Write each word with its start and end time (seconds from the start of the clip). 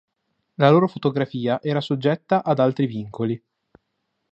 La 0.55 0.71
loro 0.71 0.87
fotografia 0.87 1.59
era 1.61 1.79
soggetta 1.79 2.43
ad 2.43 2.57
altri 2.57 2.87
vincoli. 2.87 3.39